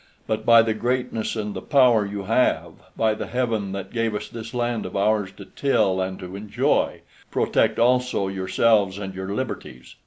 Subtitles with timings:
[0.25, 4.29] But by the greatness and the power you have, by the Heaven that gave us
[4.29, 9.93] this land of ours to till and to enjoy, protect also yourselves and your liberties."